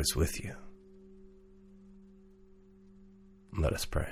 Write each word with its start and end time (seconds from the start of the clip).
Is 0.00 0.16
with 0.16 0.42
you. 0.42 0.54
Let 3.52 3.74
us 3.74 3.84
pray. 3.84 4.08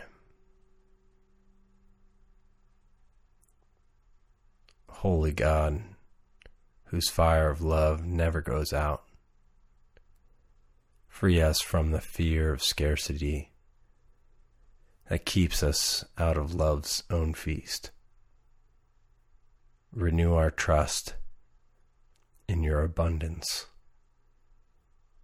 Holy 4.90 5.32
God, 5.32 5.80
whose 6.84 7.08
fire 7.08 7.48
of 7.48 7.62
love 7.62 8.04
never 8.04 8.42
goes 8.42 8.74
out, 8.74 9.04
free 11.08 11.40
us 11.40 11.62
from 11.62 11.92
the 11.92 12.02
fear 12.02 12.52
of 12.52 12.62
scarcity 12.62 13.52
that 15.08 15.24
keeps 15.24 15.62
us 15.62 16.04
out 16.18 16.36
of 16.36 16.52
love's 16.52 17.02
own 17.08 17.32
feast. 17.32 17.92
Renew 19.90 20.34
our 20.34 20.50
trust 20.50 21.14
in 22.46 22.62
your 22.62 22.82
abundance, 22.82 23.68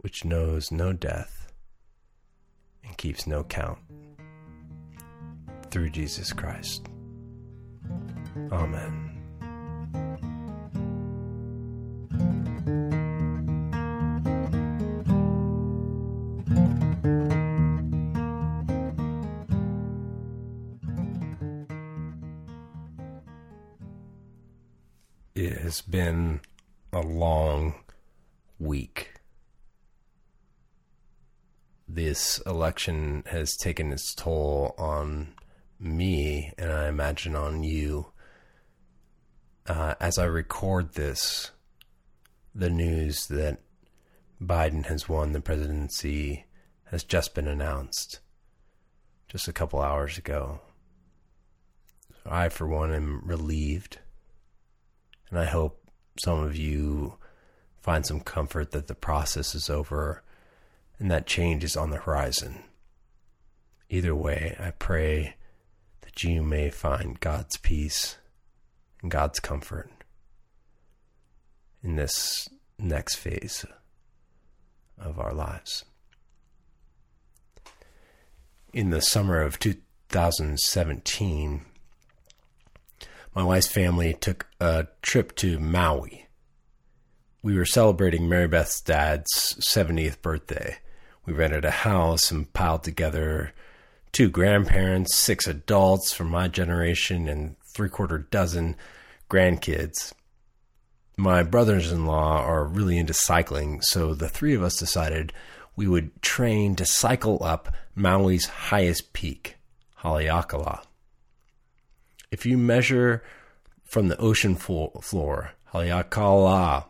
which 0.05 0.23
knows 0.23 0.71
no 0.71 0.93
death 0.93 1.51
and 2.87 2.95
keeps 2.99 3.27
no 3.27 3.43
count. 3.43 3.79
Through 5.71 5.89
Jesus 5.89 6.31
Christ. 6.31 6.87
Amen. 8.53 9.13
It 25.35 25.63
has 25.63 25.81
been 25.81 26.43
a 26.93 27.01
long 27.01 27.73
week. 28.59 29.14
This 31.95 32.41
election 32.45 33.23
has 33.27 33.57
taken 33.57 33.93
its 33.93 34.17
toll 34.17 34.75
on 34.77 35.35
me, 35.79 36.53
and 36.59 36.73
I 36.73 36.89
imagine 36.89 37.37
on 37.37 37.63
you. 37.63 38.07
Uh, 39.65 39.95
as 40.01 40.19
I 40.19 40.25
record 40.25 40.95
this, 40.95 41.53
the 42.53 42.69
news 42.69 43.29
that 43.29 43.61
Biden 44.43 44.87
has 44.87 45.09
won 45.09 45.31
the 45.31 45.41
presidency 45.41 46.47
has 46.87 47.05
just 47.05 47.33
been 47.33 47.47
announced 47.47 48.19
just 49.29 49.47
a 49.47 49.53
couple 49.53 49.81
hours 49.81 50.19
ago. 50.19 50.63
I, 52.27 52.49
for 52.49 52.67
one, 52.67 52.93
am 52.93 53.23
relieved, 53.25 54.01
and 55.31 55.39
I 55.39 55.45
hope 55.45 55.89
some 56.25 56.43
of 56.43 56.57
you 56.57 57.19
find 57.81 58.05
some 58.05 58.19
comfort 58.19 58.73
that 58.73 58.89
the 58.89 58.97
process 58.97 59.55
is 59.55 59.71
over 59.71 60.25
and 60.99 61.11
that 61.11 61.27
change 61.27 61.65
is 61.65 61.77
on 61.77 61.91
the 61.91 61.99
horizon. 61.99 62.63
Either 63.91 64.15
way, 64.15 64.57
I 64.59 64.71
pray 64.71 65.35
that 66.03 66.25
you 66.25 66.43
may 66.43 66.71
find 66.71 67.21
God's 67.21 67.57
peace 67.57 68.17
and 69.03 69.11
God's 69.11 69.41
comfort 69.41 69.91
in 71.83 71.97
this 71.97 72.49
next 72.79 73.17
phase 73.17 73.65
of 74.99 75.19
our 75.19 75.35
lives. 75.35 75.85
In 78.73 78.91
the 78.91 79.01
summer 79.01 79.41
of 79.41 79.59
2017, 79.59 81.65
my 83.35 83.43
wife's 83.43 83.69
family 83.69 84.15
took 84.15 84.47
a 84.61 84.87
trip 85.03 85.35
to 85.37 85.59
Maui. 85.59 86.27
We 87.43 87.57
were 87.57 87.67
celebrating 87.67 88.29
Mary 88.29 88.49
Beth's 88.49 88.81
dad's 88.81 89.57
70th 89.61 90.23
birthday. 90.23 90.79
We 91.27 91.33
rented 91.33 91.65
a 91.65 91.71
house 91.71 92.31
and 92.31 92.53
piled 92.53 92.85
together 92.85 93.53
two 94.13 94.29
grandparents, 94.29 95.17
six 95.17 95.47
adults 95.47 96.13
from 96.13 96.29
my 96.29 96.49
generation, 96.49 97.29
and 97.29 97.57
three 97.65 97.89
quarter 97.89 98.19
dozen 98.19 98.77
grandkids. 99.31 100.13
My 101.17 101.43
brothers 101.43 101.91
in 101.91 102.07
law 102.07 102.43
are 102.43 102.65
really 102.65 102.99
into 102.99 103.15
cycling, 103.15 103.81
so 103.81 104.15
the 104.15 104.29
three 104.29 104.55
of 104.55 104.63
us 104.63 104.79
decided 104.79 105.33
we 105.77 105.89
would 105.89 106.21
train 106.23 106.77
to 106.77 106.85
cycle 106.85 107.43
up 107.43 107.75
Maui's 107.97 108.47
highest 108.47 109.13
peak, 109.13 109.57
Haleakala. 110.03 110.85
If 112.31 112.45
you 112.45 112.59
measure 112.59 113.23
from 113.85 114.09
the 114.09 114.19
ocean 114.19 114.57
floor, 114.57 115.53
Haleakala 115.73 116.87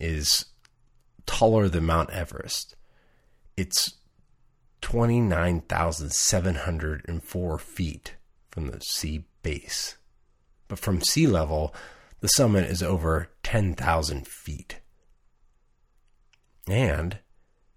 is 0.00 0.46
taller 1.26 1.68
than 1.68 1.84
Mount 1.84 2.10
Everest. 2.10 2.74
It's 3.62 3.94
29,704 4.80 7.58
feet 7.60 8.16
from 8.50 8.66
the 8.66 8.80
sea 8.80 9.24
base. 9.44 9.96
But 10.66 10.80
from 10.80 11.00
sea 11.00 11.28
level, 11.28 11.72
the 12.18 12.26
summit 12.26 12.68
is 12.68 12.82
over 12.82 13.28
10,000 13.44 14.26
feet. 14.26 14.80
And 16.66 17.18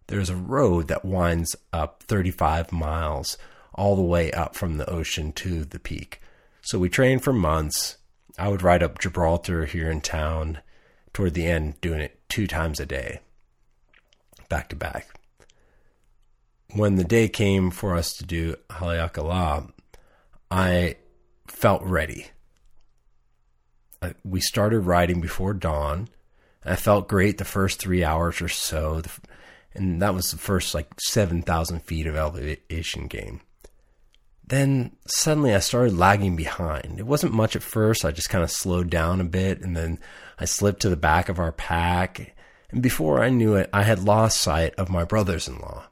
there's 0.08 0.32
a 0.32 0.36
road 0.36 0.88
that 0.88 1.06
winds 1.06 1.56
up 1.72 2.02
35 2.08 2.72
miles 2.72 3.38
all 3.76 3.96
the 3.96 4.02
way 4.02 4.32
up 4.32 4.56
from 4.56 4.78
the 4.78 4.90
ocean 4.90 5.32
to 5.34 5.66
the 5.66 5.78
peak. 5.78 6.20
So 6.64 6.80
we 6.80 6.90
trained 6.90 7.24
for 7.24 7.32
months. 7.32 7.98
I 8.40 8.48
would 8.48 8.64
ride 8.64 8.82
up 8.82 8.98
Gibraltar 8.98 9.66
here 9.66 9.92
in 9.92 10.02
town 10.02 10.62
toward 11.14 11.36
the 11.36 11.46
end, 11.46 11.80
doing 11.80 12.02
it 12.02 12.28
two 12.28 12.48
times 12.48 12.80
a 12.80 12.88
day, 12.88 13.20
back 14.50 14.70
to 14.70 14.76
back. 14.76 15.10
When 16.74 16.96
the 16.96 17.04
day 17.04 17.28
came 17.30 17.72
for 17.72 17.96
us 17.96 18.14
to 18.14 18.26
do 18.26 18.56
Haleakala, 18.70 19.72
I 20.52 20.98
felt 21.48 21.84
ready. 21.84 22.28
We 24.24 24.42
started 24.42 24.82
riding 24.82 25.22
before 25.22 25.54
dawn. 25.54 26.10
I 26.64 26.76
felt 26.76 27.08
great 27.08 27.38
the 27.38 27.46
first 27.46 27.80
three 27.80 28.04
hours 28.04 28.42
or 28.42 28.50
so, 28.50 29.02
and 29.74 30.02
that 30.02 30.14
was 30.14 30.32
the 30.32 30.38
first 30.38 30.74
like 30.74 31.00
7,000 31.00 31.82
feet 31.82 32.08
of 32.08 32.16
elevation 32.16 33.08
gain 33.08 33.42
then 34.48 34.96
suddenly 35.08 35.54
I 35.54 35.60
started 35.60 35.98
lagging 35.98 36.36
behind. 36.36 37.00
It 37.00 37.08
wasn't 37.08 37.34
much 37.34 37.56
at 37.56 37.64
first. 37.64 38.06
I 38.06 38.12
just 38.12 38.30
kind 38.30 38.44
of 38.44 38.52
slowed 38.52 38.90
down 38.90 39.20
a 39.20 39.26
bit 39.26 39.62
and 39.62 39.76
then 39.76 40.00
I 40.40 40.46
slipped 40.46 40.82
to 40.82 40.90
the 40.90 40.98
back 40.98 41.30
of 41.30 41.40
our 41.40 41.52
pack. 41.52 42.36
And 42.70 42.82
before 42.82 43.24
I 43.24 43.30
knew 43.30 43.56
it, 43.56 43.70
I 43.74 43.84
had 43.84 44.04
lost 44.04 44.42
sight 44.42 44.76
of 44.76 44.90
my 44.90 45.04
brothers 45.04 45.48
in 45.48 45.58
law. 45.60 45.86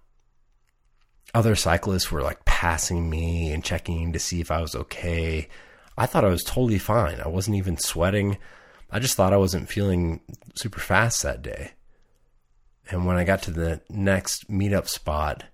Other 1.33 1.55
cyclists 1.55 2.11
were 2.11 2.21
like 2.21 2.45
passing 2.45 3.09
me 3.09 3.51
and 3.51 3.63
checking 3.63 4.13
to 4.13 4.19
see 4.19 4.39
if 4.39 4.51
I 4.51 4.61
was 4.61 4.75
okay. 4.75 5.47
I 5.97 6.05
thought 6.05 6.25
I 6.25 6.29
was 6.29 6.43
totally 6.43 6.79
fine. 6.79 7.19
I 7.19 7.27
wasn't 7.27 7.57
even 7.57 7.77
sweating. 7.77 8.37
I 8.91 8.99
just 8.99 9.15
thought 9.15 9.33
I 9.33 9.37
wasn't 9.37 9.69
feeling 9.69 10.21
super 10.55 10.79
fast 10.79 11.23
that 11.23 11.41
day. 11.41 11.71
And 12.89 13.05
when 13.05 13.17
I 13.17 13.23
got 13.23 13.41
to 13.43 13.51
the 13.51 13.81
next 13.89 14.49
meetup 14.49 14.87
spot, 14.87 15.45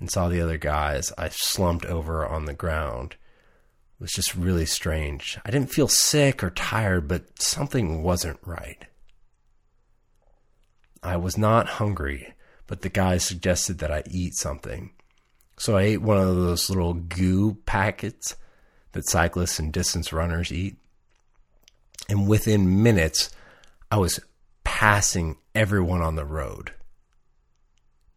and 0.00 0.10
saw 0.10 0.28
the 0.28 0.40
other 0.40 0.56
guys, 0.56 1.12
I 1.16 1.28
slumped 1.28 1.84
over 1.84 2.26
on 2.26 2.46
the 2.46 2.54
ground. 2.54 3.12
It 3.12 4.04
was 4.04 4.12
just 4.12 4.34
really 4.34 4.64
strange. 4.64 5.38
I 5.44 5.50
didn't 5.50 5.72
feel 5.72 5.88
sick 5.88 6.42
or 6.42 6.50
tired, 6.50 7.06
but 7.06 7.40
something 7.40 8.02
wasn't 8.02 8.40
right. 8.44 8.86
I 11.02 11.18
was 11.18 11.36
not 11.36 11.68
hungry, 11.68 12.32
but 12.66 12.80
the 12.80 12.88
guys 12.88 13.24
suggested 13.24 13.78
that 13.78 13.92
I 13.92 14.02
eat 14.10 14.34
something. 14.34 14.92
So 15.60 15.76
I 15.76 15.82
ate 15.82 16.00
one 16.00 16.16
of 16.16 16.36
those 16.36 16.70
little 16.70 16.94
goo 16.94 17.58
packets 17.66 18.34
that 18.92 19.06
cyclists 19.06 19.58
and 19.58 19.70
distance 19.70 20.10
runners 20.10 20.50
eat. 20.50 20.78
And 22.08 22.26
within 22.26 22.82
minutes, 22.82 23.28
I 23.90 23.98
was 23.98 24.20
passing 24.64 25.36
everyone 25.54 26.00
on 26.00 26.16
the 26.16 26.24
road. 26.24 26.72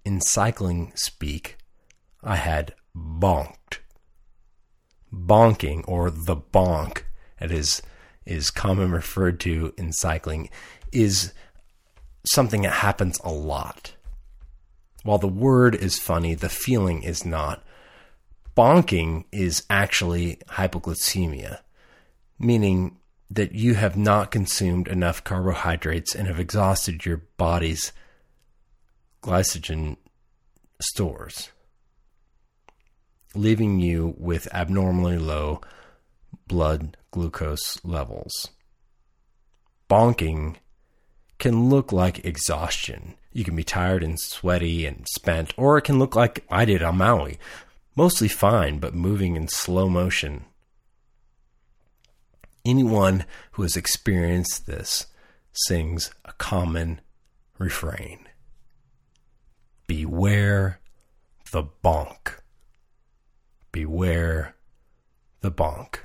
In 0.06 0.22
cycling 0.22 0.94
speak, 0.96 1.58
I 2.24 2.38
had 2.38 2.76
bonked. 2.96 3.80
Bonking, 5.14 5.84
or 5.86 6.10
the 6.10 6.38
bonk, 6.38 7.02
it 7.42 7.52
is 7.52 7.82
is 8.26 8.52
common 8.52 8.90
referred 8.90 9.42
to 9.42 9.74
in 9.78 9.92
cycling, 9.92 10.50
is 10.94 11.34
something 12.26 12.62
that 12.62 12.72
happens 12.72 13.20
a 13.22 13.34
lot. 13.34 13.96
While 15.04 15.18
the 15.18 15.28
word 15.28 15.76
is 15.76 16.00
funny, 16.00 16.34
the 16.34 16.50
feeling 16.50 17.04
is 17.04 17.26
not. 17.26 17.64
Bonking 18.56 19.26
is 19.32 19.64
actually 19.70 20.38
hypoglycemia, 20.50 21.60
meaning 22.40 22.98
that 23.30 23.54
you 23.54 23.76
have 23.76 23.98
not 23.98 24.32
consumed 24.32 24.88
enough 24.88 25.24
carbohydrates 25.24 26.16
and 26.16 26.28
have 26.28 26.40
exhausted 26.40 27.06
your 27.06 27.24
body's 27.38 27.92
glycogen 29.22 29.98
stores 30.82 31.52
leaving 33.36 33.80
you 33.80 34.16
with 34.18 34.54
abnormally 34.54 35.18
low 35.18 35.62
blood 36.48 36.98
glucose 37.12 37.84
levels. 37.84 38.50
Bonking 39.90 40.56
can 41.40 41.70
look 41.70 41.92
like 41.92 42.26
exhaustion. 42.26 43.16
You 43.34 43.44
can 43.44 43.56
be 43.56 43.64
tired 43.64 44.04
and 44.04 44.20
sweaty 44.20 44.86
and 44.86 45.08
spent, 45.08 45.54
or 45.58 45.78
it 45.78 45.84
can 45.84 45.98
look 45.98 46.16
like 46.16 46.46
I 46.50 46.66
did 46.66 46.84
on 46.84 46.98
Maui. 46.98 47.40
Mostly 47.96 48.28
fine, 48.28 48.80
but 48.80 48.94
moving 48.94 49.36
in 49.36 49.48
slow 49.48 49.90
motion. 49.90 50.46
Anyone 52.64 53.26
who 53.54 53.64
has 53.64 53.76
experienced 53.76 54.68
this 54.68 55.08
sings 55.52 56.12
a 56.24 56.34
common 56.34 57.02
refrain 57.58 58.28
Beware 59.86 60.80
the 61.52 61.64
bonk. 61.84 62.40
Beware 63.72 64.56
the 65.42 65.52
bonk. 65.52 66.00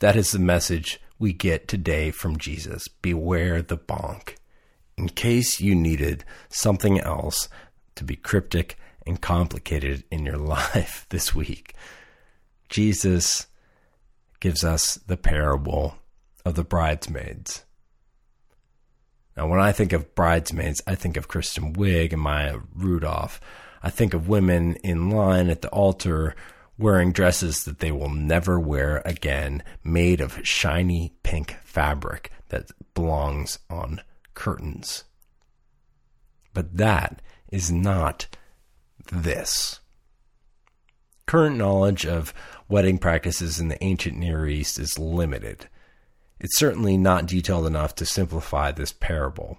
That 0.00 0.16
is 0.16 0.32
the 0.32 0.38
message 0.40 1.00
we 1.18 1.32
get 1.32 1.68
today 1.68 2.10
from 2.10 2.36
Jesus. 2.36 2.88
Beware 2.88 3.62
the 3.62 3.78
bonk. 3.78 4.34
In 4.96 5.10
case 5.10 5.60
you 5.60 5.74
needed 5.74 6.24
something 6.48 6.98
else 6.98 7.48
to 7.96 8.04
be 8.04 8.16
cryptic 8.16 8.78
and 9.06 9.20
complicated 9.20 10.04
in 10.10 10.24
your 10.24 10.36
life 10.38 11.06
this 11.10 11.34
week, 11.34 11.74
Jesus 12.68 13.46
gives 14.40 14.64
us 14.64 14.94
the 14.94 15.16
parable 15.16 15.96
of 16.44 16.54
the 16.54 16.64
bridesmaids. 16.64 17.64
Now, 19.36 19.46
when 19.48 19.60
I 19.60 19.72
think 19.72 19.92
of 19.92 20.14
bridesmaids, 20.14 20.82
I 20.86 20.94
think 20.94 21.16
of 21.18 21.28
Kristen 21.28 21.74
Wiig 21.74 22.12
and 22.12 22.22
Maya 22.22 22.58
Rudolph. 22.74 23.38
I 23.82 23.90
think 23.90 24.14
of 24.14 24.28
women 24.28 24.76
in 24.76 25.10
line 25.10 25.50
at 25.50 25.60
the 25.60 25.68
altar 25.68 26.34
wearing 26.78 27.12
dresses 27.12 27.64
that 27.64 27.80
they 27.80 27.92
will 27.92 28.08
never 28.08 28.58
wear 28.58 29.02
again, 29.04 29.62
made 29.84 30.20
of 30.20 30.46
shiny 30.46 31.12
pink 31.22 31.56
fabric 31.62 32.30
that 32.48 32.70
belongs 32.94 33.58
on 33.68 34.00
curtains. 34.36 35.02
But 36.54 36.76
that 36.76 37.20
is 37.50 37.72
not 37.72 38.28
this. 39.10 39.80
Current 41.26 41.56
knowledge 41.56 42.06
of 42.06 42.32
wedding 42.68 42.98
practices 42.98 43.58
in 43.58 43.66
the 43.66 43.82
ancient 43.82 44.16
Near 44.16 44.46
East 44.46 44.78
is 44.78 44.96
limited. 44.96 45.68
It's 46.38 46.56
certainly 46.56 46.96
not 46.96 47.26
detailed 47.26 47.66
enough 47.66 47.96
to 47.96 48.06
simplify 48.06 48.70
this 48.70 48.92
parable. 48.92 49.58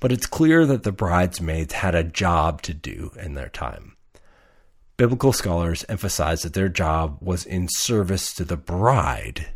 But 0.00 0.10
it's 0.10 0.26
clear 0.26 0.66
that 0.66 0.82
the 0.82 0.90
bridesmaids 0.90 1.74
had 1.74 1.94
a 1.94 2.02
job 2.02 2.62
to 2.62 2.74
do 2.74 3.12
in 3.20 3.34
their 3.34 3.48
time. 3.48 3.96
Biblical 4.96 5.32
scholars 5.32 5.84
emphasize 5.88 6.42
that 6.42 6.54
their 6.54 6.68
job 6.68 7.18
was 7.20 7.46
in 7.46 7.68
service 7.68 8.34
to 8.34 8.44
the 8.44 8.56
bride. 8.56 9.52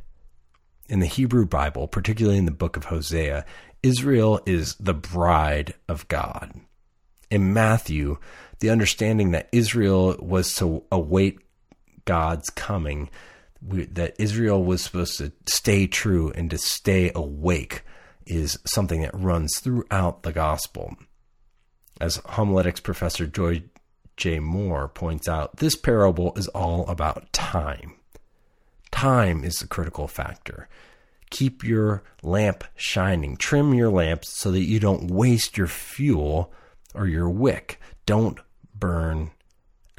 In 0.89 1.01
the 1.01 1.07
Hebrew 1.07 1.47
Bible, 1.47 1.89
particularly 1.89 2.39
in 2.39 2.45
the 2.45 2.53
book 2.53 2.77
of 2.77 2.85
Hosea, 2.85 3.45
Israel 3.83 4.41
is 4.47 4.75
the 4.77 4.95
bride 4.95 5.75
of 5.89 6.09
God. 6.09 6.53
In 7.31 7.53
Matthew, 7.53 8.19
the 8.61 8.71
understanding 8.71 9.33
that 9.33 9.49
Israel 9.53 10.17
was 10.19 10.55
to 10.57 10.85
await 10.91 11.41
God's 12.05 12.51
coming, 12.51 13.11
that 13.63 14.15
Israel 14.19 14.65
was 14.65 14.83
supposed 14.83 15.19
to 15.19 15.33
stay 15.47 15.87
true 15.87 16.33
and 16.35 16.51
to 16.51 16.59
stay 16.59 17.11
awake, 17.15 17.83
is 18.27 18.59
something 18.65 19.03
that 19.03 19.15
runs 19.15 19.59
throughout 19.59 20.23
the 20.23 20.33
gospel. 20.33 20.97
As 22.01 22.21
homiletics 22.25 22.81
professor 22.81 23.27
Joy 23.27 23.65
J. 24.17 24.41
Moore 24.41 24.89
points 24.89 25.29
out, 25.29 25.57
this 25.59 25.77
parable 25.77 26.33
is 26.37 26.49
all 26.49 26.87
about 26.89 27.33
time. 27.33 27.95
Time 28.91 29.45
is 29.45 29.59
the 29.59 29.67
critical 29.67 30.09
factor. 30.09 30.69
Keep 31.31 31.65
your 31.65 32.03
lamp 32.23 32.65
shining. 32.77 33.37
Trim 33.37 33.75
your 33.75 33.91
lamps 33.91 34.39
so 34.39 34.51
that 34.53 34.65
you 34.65 34.79
don't 34.79 35.11
waste 35.11 35.57
your 35.57 35.67
fuel 35.67 36.53
or 36.95 37.07
your 37.07 37.29
wick. 37.29 37.81
Don't 38.07 38.39
burn 38.75 39.33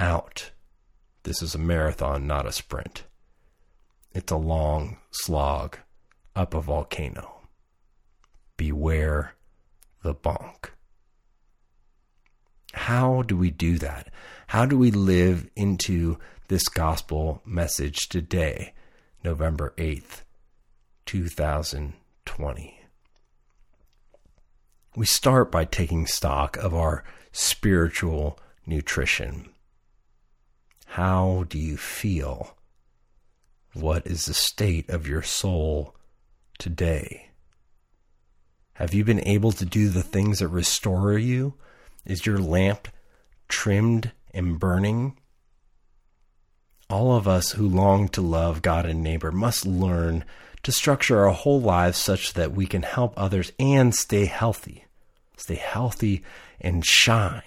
out. 0.00 0.52
This 1.24 1.42
is 1.42 1.54
a 1.54 1.58
marathon, 1.58 2.26
not 2.26 2.46
a 2.46 2.52
sprint. 2.52 3.04
It's 4.12 4.32
a 4.32 4.36
long 4.36 4.98
slog 5.10 5.78
up 6.34 6.54
a 6.54 6.60
volcano. 6.60 7.42
Beware 8.56 9.34
the 10.02 10.14
bonk. 10.14 10.70
How 12.72 13.22
do 13.22 13.36
we 13.36 13.50
do 13.50 13.78
that? 13.78 14.10
How 14.48 14.64
do 14.64 14.78
we 14.78 14.90
live 14.90 15.48
into 15.56 16.18
this 16.48 16.68
gospel 16.68 17.42
message 17.44 18.08
today, 18.08 18.74
November 19.22 19.74
8th, 19.76 20.22
2020? 21.08 22.80
We 24.94 25.06
start 25.06 25.50
by 25.50 25.64
taking 25.64 26.06
stock 26.06 26.58
of 26.58 26.74
our 26.74 27.02
spiritual 27.32 28.38
nutrition. 28.66 29.48
How 30.84 31.46
do 31.48 31.58
you 31.58 31.78
feel? 31.78 32.58
What 33.72 34.06
is 34.06 34.26
the 34.26 34.34
state 34.34 34.90
of 34.90 35.08
your 35.08 35.22
soul 35.22 35.96
today? 36.58 37.30
Have 38.74 38.92
you 38.92 39.02
been 39.02 39.26
able 39.26 39.52
to 39.52 39.64
do 39.64 39.88
the 39.88 40.02
things 40.02 40.40
that 40.40 40.48
restore 40.48 41.16
you? 41.16 41.54
Is 42.04 42.26
your 42.26 42.38
lamp 42.38 42.86
trimmed 43.48 44.12
and 44.34 44.60
burning? 44.60 45.17
All 46.90 47.14
of 47.14 47.28
us 47.28 47.52
who 47.52 47.68
long 47.68 48.08
to 48.10 48.22
love 48.22 48.62
God 48.62 48.86
and 48.86 49.02
neighbor 49.02 49.30
must 49.30 49.66
learn 49.66 50.24
to 50.62 50.72
structure 50.72 51.26
our 51.26 51.32
whole 51.32 51.60
lives 51.60 51.98
such 51.98 52.32
that 52.32 52.52
we 52.52 52.66
can 52.66 52.82
help 52.82 53.12
others 53.16 53.52
and 53.58 53.94
stay 53.94 54.24
healthy. 54.24 54.86
Stay 55.36 55.56
healthy 55.56 56.22
and 56.60 56.84
shine. 56.84 57.42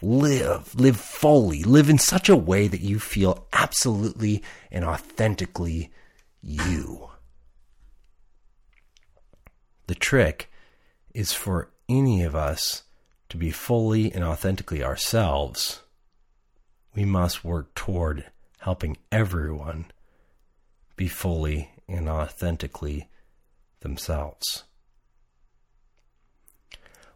Live, 0.00 0.74
live 0.74 0.96
fully, 0.96 1.62
live 1.62 1.88
in 1.88 1.98
such 1.98 2.28
a 2.28 2.36
way 2.36 2.66
that 2.66 2.80
you 2.80 2.98
feel 2.98 3.46
absolutely 3.52 4.42
and 4.70 4.84
authentically 4.84 5.92
you. 6.40 7.10
The 9.86 9.94
trick 9.94 10.50
is 11.14 11.32
for 11.32 11.70
any 11.88 12.22
of 12.24 12.34
us 12.34 12.84
to 13.28 13.36
be 13.36 13.50
fully 13.50 14.12
and 14.12 14.24
authentically 14.24 14.82
ourselves, 14.82 15.82
we 16.94 17.04
must 17.04 17.44
work 17.44 17.74
toward 17.74 18.24
helping 18.62 18.96
everyone 19.10 19.86
be 20.96 21.08
fully 21.08 21.70
and 21.88 22.08
authentically 22.08 23.08
themselves. 23.80 24.64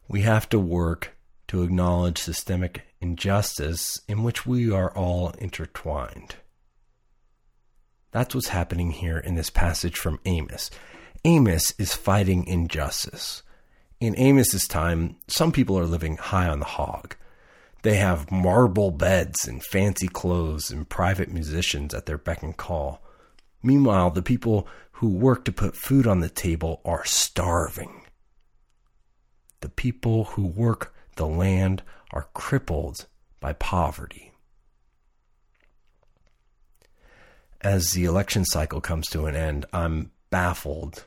We 0.08 0.22
have 0.22 0.48
to 0.50 0.58
work 0.58 1.16
to 1.48 1.62
acknowledge 1.62 2.18
systemic 2.18 2.82
injustice 3.00 4.00
in 4.08 4.22
which 4.22 4.46
we 4.46 4.70
are 4.70 4.90
all 4.96 5.30
intertwined. 5.38 6.36
That's 8.12 8.34
what's 8.34 8.48
happening 8.48 8.92
here 8.92 9.18
in 9.18 9.34
this 9.34 9.50
passage 9.50 9.96
from 9.96 10.20
Amos. 10.24 10.70
Amos 11.24 11.72
is 11.78 11.94
fighting 11.94 12.46
injustice 12.46 13.42
in 14.00 14.14
Amos's 14.18 14.66
time, 14.66 15.16
some 15.28 15.52
people 15.52 15.78
are 15.78 15.86
living 15.86 16.16
high 16.16 16.48
on 16.48 16.58
the 16.58 16.66
hog. 16.66 17.16
They 17.86 17.98
have 17.98 18.32
marble 18.32 18.90
beds 18.90 19.46
and 19.46 19.62
fancy 19.62 20.08
clothes 20.08 20.72
and 20.72 20.88
private 20.88 21.30
musicians 21.30 21.94
at 21.94 22.04
their 22.04 22.18
beck 22.18 22.42
and 22.42 22.56
call. 22.56 23.00
Meanwhile, 23.62 24.10
the 24.10 24.22
people 24.22 24.66
who 24.94 25.08
work 25.08 25.44
to 25.44 25.52
put 25.52 25.76
food 25.76 26.04
on 26.04 26.18
the 26.18 26.28
table 26.28 26.80
are 26.84 27.04
starving. 27.04 28.02
The 29.60 29.68
people 29.68 30.24
who 30.24 30.48
work 30.48 30.96
the 31.14 31.28
land 31.28 31.84
are 32.10 32.26
crippled 32.34 33.06
by 33.38 33.52
poverty. 33.52 34.32
As 37.60 37.92
the 37.92 38.04
election 38.04 38.44
cycle 38.44 38.80
comes 38.80 39.06
to 39.10 39.26
an 39.26 39.36
end, 39.36 39.64
I'm 39.72 40.10
baffled 40.30 41.06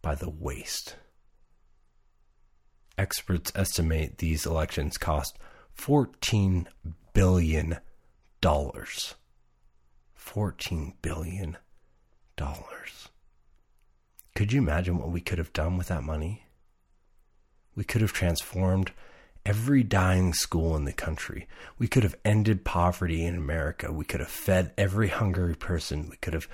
by 0.00 0.14
the 0.14 0.30
waste. 0.30 0.96
Experts 2.96 3.52
estimate 3.54 4.16
these 4.16 4.46
elections 4.46 4.96
cost 4.96 5.36
$14 5.76 6.66
billion. 7.12 7.78
$14 8.42 10.92
billion. 11.02 11.56
Could 14.34 14.52
you 14.52 14.60
imagine 14.60 14.98
what 14.98 15.10
we 15.10 15.20
could 15.20 15.38
have 15.38 15.52
done 15.52 15.76
with 15.76 15.88
that 15.88 16.02
money? 16.02 16.46
We 17.76 17.84
could 17.84 18.00
have 18.00 18.12
transformed 18.12 18.92
every 19.46 19.82
dying 19.82 20.32
school 20.32 20.76
in 20.76 20.84
the 20.84 20.92
country. 20.92 21.46
We 21.78 21.86
could 21.86 22.02
have 22.02 22.16
ended 22.24 22.64
poverty 22.64 23.24
in 23.24 23.36
America. 23.36 23.92
We 23.92 24.04
could 24.04 24.20
have 24.20 24.30
fed 24.30 24.72
every 24.78 25.08
hungry 25.08 25.54
person. 25.54 26.08
We 26.10 26.16
could 26.16 26.34
have 26.34 26.48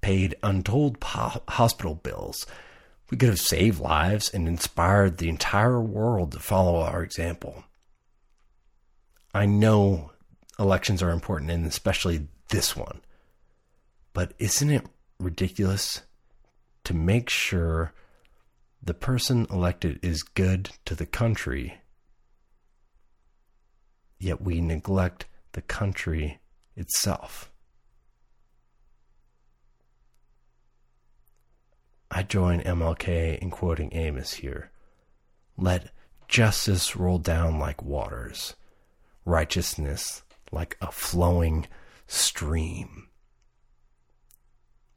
paid 0.00 0.36
untold 0.42 1.00
po- 1.00 1.42
hospital 1.48 1.96
bills. 1.96 2.46
We 3.10 3.18
could 3.18 3.30
have 3.30 3.40
saved 3.40 3.80
lives 3.80 4.32
and 4.32 4.46
inspired 4.46 5.18
the 5.18 5.28
entire 5.28 5.80
world 5.80 6.32
to 6.32 6.38
follow 6.38 6.80
our 6.80 7.02
example. 7.02 7.64
I 9.38 9.46
know 9.46 10.12
elections 10.58 11.02
are 11.02 11.10
important, 11.10 11.50
and 11.50 11.66
especially 11.66 12.26
this 12.48 12.74
one. 12.76 13.00
But 14.12 14.32
isn't 14.38 14.70
it 14.70 14.86
ridiculous 15.20 16.02
to 16.84 16.94
make 16.94 17.30
sure 17.30 17.92
the 18.82 18.94
person 18.94 19.46
elected 19.50 20.00
is 20.02 20.22
good 20.22 20.70
to 20.86 20.94
the 20.94 21.06
country 21.06 21.80
yet 24.18 24.40
we 24.40 24.60
neglect 24.60 25.26
the 25.52 25.62
country 25.62 26.40
itself. 26.76 27.50
I 32.10 32.22
join 32.22 32.60
MLK 32.62 33.38
in 33.38 33.50
quoting 33.50 33.94
Amos 33.94 34.34
here. 34.34 34.70
Let 35.56 35.90
justice 36.26 36.96
roll 36.96 37.18
down 37.18 37.58
like 37.58 37.82
waters, 37.82 38.54
righteousness 39.28 40.22
like 40.50 40.76
a 40.80 40.90
flowing 40.90 41.66
stream. 42.06 43.08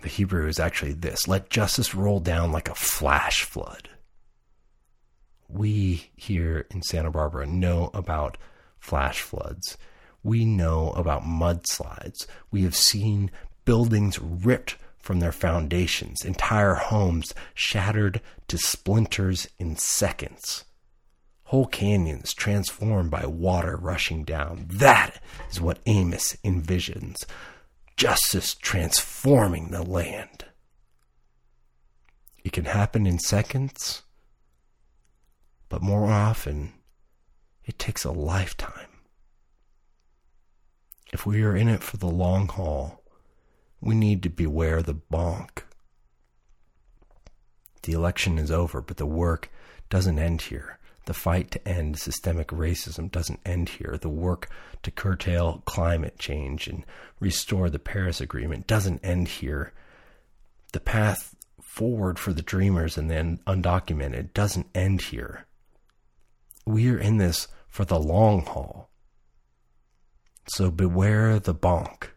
The 0.01 0.07
Hebrew 0.07 0.47
is 0.47 0.59
actually 0.59 0.93
this 0.93 1.27
let 1.27 1.49
justice 1.49 1.93
roll 1.93 2.19
down 2.19 2.51
like 2.51 2.69
a 2.69 2.75
flash 2.75 3.43
flood. 3.43 3.89
We 5.47 6.09
here 6.15 6.65
in 6.71 6.81
Santa 6.81 7.11
Barbara 7.11 7.45
know 7.45 7.91
about 7.93 8.37
flash 8.79 9.21
floods. 9.21 9.77
We 10.23 10.45
know 10.45 10.91
about 10.91 11.23
mudslides. 11.23 12.25
We 12.51 12.63
have 12.63 12.75
seen 12.75 13.31
buildings 13.65 14.17
ripped 14.19 14.77
from 14.97 15.19
their 15.19 15.31
foundations, 15.31 16.23
entire 16.23 16.75
homes 16.75 17.33
shattered 17.53 18.21
to 18.47 18.57
splinters 18.57 19.47
in 19.59 19.75
seconds, 19.75 20.63
whole 21.51 21.67
canyons 21.67 22.33
transformed 22.33 23.11
by 23.11 23.25
water 23.25 23.75
rushing 23.75 24.23
down. 24.23 24.65
That 24.69 25.21
is 25.49 25.59
what 25.59 25.79
Amos 25.85 26.37
envisions 26.45 27.25
justice 27.97 28.55
transforming 28.55 29.69
the 29.69 29.83
land. 29.83 30.45
It 32.41 32.53
can 32.53 32.63
happen 32.63 33.05
in 33.05 33.19
seconds, 33.19 34.03
but 35.67 35.81
more 35.81 36.09
often, 36.09 36.71
it 37.65 37.77
takes 37.77 38.05
a 38.05 38.11
lifetime. 38.11 38.87
If 41.11 41.25
we 41.25 41.43
are 41.43 41.53
in 41.53 41.67
it 41.67 41.83
for 41.83 41.97
the 41.97 42.07
long 42.07 42.47
haul, 42.47 43.03
we 43.81 43.93
need 43.93 44.23
to 44.23 44.29
beware 44.29 44.81
the 44.81 44.95
bonk. 44.95 45.63
The 47.83 47.91
election 47.91 48.39
is 48.39 48.51
over, 48.51 48.81
but 48.81 48.95
the 48.95 49.05
work 49.05 49.51
doesn't 49.89 50.17
end 50.17 50.43
here. 50.43 50.77
The 51.05 51.13
fight 51.13 51.51
to 51.51 51.67
end 51.67 51.97
systemic 51.97 52.49
racism 52.49 53.11
doesn't 53.11 53.39
end 53.45 53.69
here. 53.69 53.97
The 53.99 54.09
work 54.09 54.49
to 54.83 54.91
curtail 54.91 55.63
climate 55.65 56.19
change 56.19 56.67
and 56.67 56.85
restore 57.19 57.69
the 57.69 57.79
Paris 57.79 58.21
Agreement 58.21 58.67
doesn't 58.67 59.03
end 59.03 59.27
here. 59.27 59.73
The 60.73 60.79
path 60.79 61.35
forward 61.61 62.19
for 62.19 62.33
the 62.33 62.41
dreamers 62.41 62.97
and 62.97 63.09
the 63.09 63.39
undocumented 63.47 64.33
doesn't 64.33 64.67
end 64.75 65.01
here. 65.01 65.45
We 66.65 66.89
are 66.89 66.99
in 66.99 67.17
this 67.17 67.47
for 67.67 67.85
the 67.85 67.99
long 67.99 68.45
haul. 68.45 68.89
So 70.47 70.69
beware 70.69 71.39
the 71.39 71.55
bonk 71.55 72.09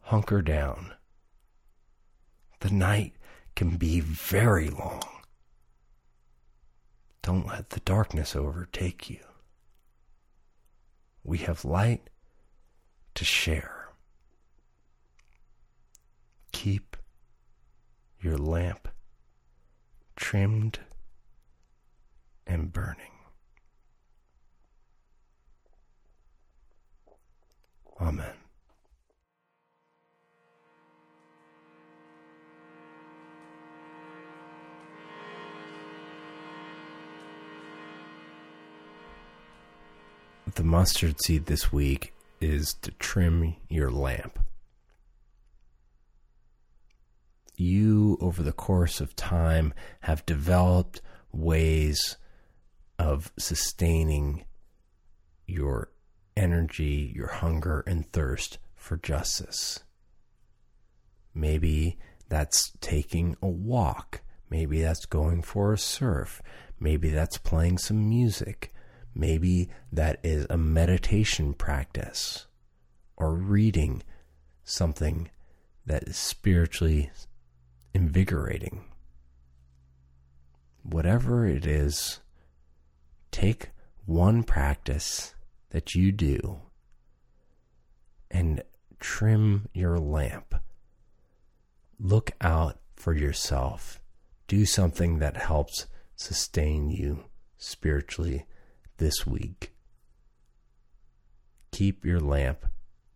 hunker 0.00 0.42
down. 0.42 0.92
The 2.60 2.70
night 2.70 3.14
can 3.54 3.76
be 3.76 4.00
very 4.00 4.68
long. 4.68 5.15
Don't 7.26 7.48
let 7.48 7.70
the 7.70 7.80
darkness 7.80 8.36
overtake 8.36 9.10
you. 9.10 9.18
We 11.24 11.38
have 11.38 11.64
light 11.64 12.08
to 13.16 13.24
share. 13.24 13.88
Keep 16.52 16.96
your 18.20 18.38
lamp 18.38 18.86
trimmed 20.14 20.78
and 22.46 22.72
burning. 22.72 23.18
Amen. 28.00 28.45
The 40.54 40.62
mustard 40.62 41.20
seed 41.20 41.46
this 41.46 41.72
week 41.72 42.12
is 42.40 42.74
to 42.82 42.90
trim 42.92 43.56
your 43.68 43.90
lamp. 43.90 44.38
You, 47.56 48.18
over 48.20 48.42
the 48.42 48.52
course 48.52 49.00
of 49.00 49.16
time, 49.16 49.72
have 50.00 50.26
developed 50.26 51.00
ways 51.32 52.16
of 52.98 53.32
sustaining 53.38 54.44
your 55.46 55.90
energy, 56.36 57.12
your 57.14 57.28
hunger, 57.28 57.82
and 57.86 58.10
thirst 58.12 58.58
for 58.74 58.96
justice. 58.96 59.80
Maybe 61.34 61.98
that's 62.28 62.72
taking 62.80 63.36
a 63.42 63.48
walk. 63.48 64.22
Maybe 64.50 64.82
that's 64.82 65.06
going 65.06 65.42
for 65.42 65.72
a 65.72 65.78
surf. 65.78 66.42
Maybe 66.78 67.08
that's 67.08 67.38
playing 67.38 67.78
some 67.78 68.08
music. 68.08 68.72
Maybe 69.18 69.70
that 69.90 70.20
is 70.22 70.46
a 70.50 70.58
meditation 70.58 71.54
practice 71.54 72.46
or 73.16 73.32
reading 73.32 74.02
something 74.62 75.30
that 75.86 76.02
is 76.02 76.18
spiritually 76.18 77.10
invigorating. 77.94 78.84
Whatever 80.82 81.46
it 81.46 81.64
is, 81.64 82.20
take 83.30 83.70
one 84.04 84.42
practice 84.42 85.34
that 85.70 85.94
you 85.94 86.12
do 86.12 86.60
and 88.30 88.62
trim 89.00 89.70
your 89.72 89.98
lamp. 89.98 90.56
Look 91.98 92.32
out 92.42 92.80
for 92.94 93.14
yourself. 93.14 93.98
Do 94.46 94.66
something 94.66 95.20
that 95.20 95.38
helps 95.38 95.86
sustain 96.16 96.90
you 96.90 97.24
spiritually 97.56 98.44
this 98.98 99.26
week. 99.26 99.72
Keep 101.72 102.04
your 102.04 102.20
lamp 102.20 102.66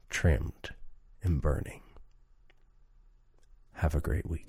trimmed 0.09 0.71
and 1.23 1.41
burning. 1.41 1.83
Have 3.75 3.95
a 3.95 4.01
great 4.01 4.29
week. 4.29 4.49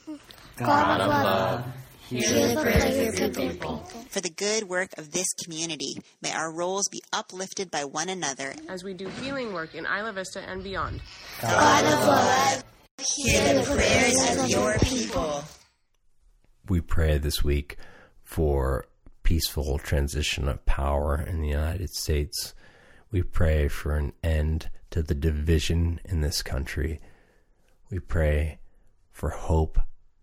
God 0.65 1.01
of 1.01 1.07
love, 1.07 1.65
Hear 2.07 2.55
the 2.55 2.61
prayers 2.61 3.19
of 3.19 3.19
your 3.19 3.29
people. 3.29 3.77
For 4.09 4.19
the 4.19 4.29
good 4.29 4.65
work 4.65 4.89
of 4.97 5.11
this 5.11 5.31
community, 5.43 5.95
may 6.21 6.33
our 6.33 6.51
roles 6.51 6.89
be 6.89 7.01
uplifted 7.13 7.71
by 7.71 7.85
one 7.85 8.09
another. 8.09 8.53
As 8.67 8.83
we 8.83 8.93
do 8.93 9.07
healing 9.07 9.53
work 9.53 9.73
in 9.73 9.85
Isla 9.85 10.11
Vista 10.11 10.41
and 10.41 10.61
beyond. 10.61 11.01
God 11.41 11.85
of 11.85 12.07
love, 12.07 12.63
Hear 13.15 13.53
the 13.55 13.63
prayers 13.63 14.37
of 14.37 14.49
your 14.49 14.77
people. 14.79 15.43
We 16.67 16.81
pray 16.81 17.17
this 17.17 17.43
week 17.43 17.77
for 18.23 18.85
peaceful 19.23 19.79
transition 19.79 20.47
of 20.47 20.65
power 20.65 21.15
in 21.19 21.41
the 21.41 21.47
United 21.47 21.89
States. 21.91 22.53
We 23.09 23.23
pray 23.23 23.69
for 23.69 23.95
an 23.95 24.13
end 24.21 24.69
to 24.91 25.01
the 25.01 25.15
division 25.15 26.01
in 26.05 26.21
this 26.21 26.43
country. 26.43 26.99
We 27.89 27.99
pray 27.99 28.59
for 29.11 29.29
hope 29.29 29.79